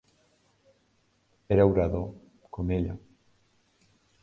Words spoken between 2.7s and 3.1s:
ella.